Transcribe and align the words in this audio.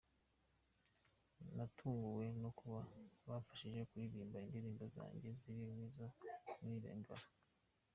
Natunguwe 1.55 2.25
no 2.41 2.49
kuba 2.59 2.79
bamfashije 3.27 3.81
kuririmba 3.89 4.37
indirimbo 4.45 4.83
zanjye 4.95 5.27
zirimo 5.39 5.71
n’izo 5.77 6.05
muri 6.61 6.77
Lingala. 6.87 7.25